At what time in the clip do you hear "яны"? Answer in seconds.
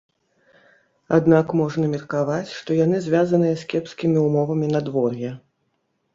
2.81-3.03